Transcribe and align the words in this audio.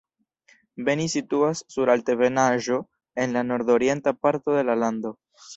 Beni 0.87 1.05
situas 1.15 1.61
sur 1.75 1.91
altebenaĵo 1.95 2.81
en 3.25 3.39
la 3.39 3.47
nordorienta 3.53 4.17
parto 4.27 4.59
de 4.61 4.69
la 4.73 4.81
lando. 4.87 5.17